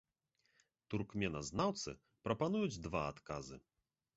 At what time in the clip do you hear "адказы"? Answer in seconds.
3.11-3.55